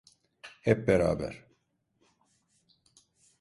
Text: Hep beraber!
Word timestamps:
Hep 0.61 0.85
beraber! 0.87 1.45